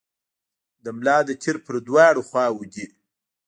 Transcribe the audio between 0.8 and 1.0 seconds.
د